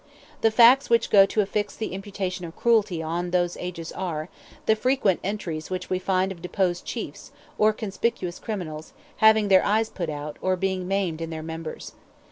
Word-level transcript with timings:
The 0.41 0.49
facts 0.49 0.89
which 0.89 1.11
go 1.11 1.27
to 1.27 1.41
affix 1.41 1.75
the 1.75 1.93
imputation 1.93 2.43
of 2.43 2.55
cruelty 2.55 3.03
on 3.03 3.29
those 3.29 3.55
ages 3.57 3.91
are, 3.91 4.29
the 4.65 4.75
frequent 4.75 5.19
entries 5.23 5.69
which 5.69 5.91
we 5.91 5.99
find 5.99 6.31
of 6.31 6.41
deposed 6.41 6.85
chiefs, 6.85 7.31
or 7.59 7.71
conspicuous 7.71 8.39
criminals, 8.39 8.93
having 9.17 9.47
their 9.49 9.63
eyes 9.63 9.91
put 9.91 10.09
out, 10.09 10.37
or 10.41 10.55
being 10.55 10.87
maimed 10.87 11.21
in 11.21 11.29
their 11.29 11.43
members. 11.43 11.91